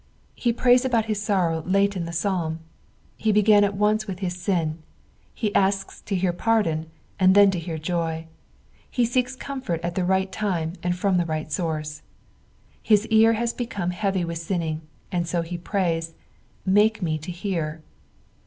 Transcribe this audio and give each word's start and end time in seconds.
He 0.33 0.51
prays 0.51 0.83
about 0.83 1.05
his 1.05 1.21
sorrow 1.21 1.61
late 1.61 1.95
in 1.95 2.05
the 2.05 2.11
Fsalm; 2.11 2.57
he 3.17 3.31
began 3.31 3.63
at 3.63 3.75
once 3.75 4.07
with 4.07 4.17
hia 4.17 4.31
sin; 4.31 4.79
he 5.35 5.53
asks 5.53 6.01
to 6.01 6.15
hear 6.15 6.33
pardon, 6.33 6.89
and 7.19 7.35
then 7.35 7.51
to 7.51 7.59
hear 7.59 7.77
joy. 7.77 8.25
He 8.89 9.05
seeks 9.05 9.35
comfort 9.35 9.79
at 9.83 9.93
the 9.93 10.03
right 10.03 10.31
time 10.31 10.73
and 10.81 10.97
from 10.97 11.17
the 11.17 11.25
right 11.25 11.51
source. 11.51 12.01
His 12.81 13.05
ear 13.11 13.33
has 13.33 13.53
become 13.53 13.91
heavy 13.91 14.25
with 14.25 14.39
sinning, 14.39 14.81
and 15.11 15.27
so 15.27 15.43
he 15.43 15.55
prays," 15.59 16.13
Hake 16.73 17.03
me 17.03 17.19
to 17.19 17.31
hear." 17.31 17.83